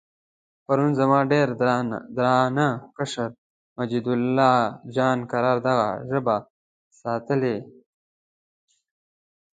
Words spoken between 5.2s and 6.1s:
قرار دغه